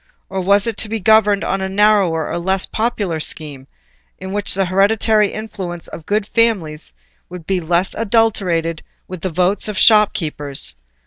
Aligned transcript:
or, 0.29 0.41
was 0.41 0.65
it 0.65 0.77
to 0.77 0.89
be 0.89 0.99
governed 0.99 1.43
on 1.43 1.61
a 1.61 1.69
narrower 1.69 2.31
and 2.31 2.43
less 2.43 2.65
popular 2.65 3.19
scheme, 3.19 3.67
in 4.17 4.33
which 4.33 4.55
the 4.55 4.65
hereditary 4.65 5.31
influence 5.31 5.87
of 5.89 6.07
good 6.07 6.25
families 6.29 6.91
would 7.29 7.45
be 7.45 7.59
less 7.61 7.93
adulterated 7.93 8.81
with 9.07 9.21
the 9.21 9.29
votes 9.29 9.67
of 9.67 9.77
shopkeepers. 9.77 10.75